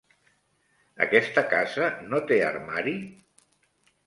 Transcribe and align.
Aquesta 1.05 1.43
casa 1.51 1.91
no 2.07 2.23
té 2.33 2.39
armari? 2.47 2.97